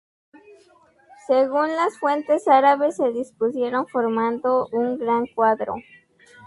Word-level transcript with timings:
Según 1.27 1.75
las 1.75 1.99
fuentes 1.99 2.47
árabes, 2.47 2.95
se 2.95 3.11
dispusieron 3.11 3.85
formando 3.87 4.67
un 4.71 4.97
gran 4.97 5.27
cuadro. 5.27 5.75